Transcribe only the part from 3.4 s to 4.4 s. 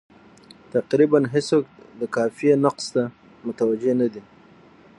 متوجه نه دي.